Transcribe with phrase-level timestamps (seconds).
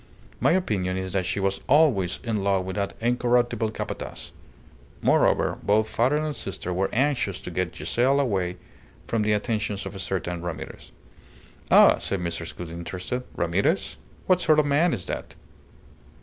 [0.39, 4.31] My opinion is that she was always in love with that incorruptible Capataz.
[4.99, 8.57] Moreover, both father and sister were anxious to get Giselle away
[9.05, 10.91] from the attentions of a certain Ramirez."
[11.69, 12.57] "Ah!" said Mrs.
[12.57, 13.21] Gould, interested.
[13.35, 13.97] "Ramirez?
[14.25, 15.35] What sort of man is that?"